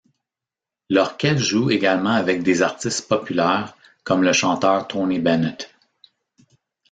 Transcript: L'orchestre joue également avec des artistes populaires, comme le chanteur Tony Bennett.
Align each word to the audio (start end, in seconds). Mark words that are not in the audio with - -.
L'orchestre 0.89 1.43
joue 1.43 1.69
également 1.69 2.09
avec 2.09 2.41
des 2.41 2.63
artistes 2.63 3.07
populaires, 3.07 3.77
comme 4.03 4.23
le 4.23 4.33
chanteur 4.33 4.87
Tony 4.87 5.19
Bennett. 5.19 5.69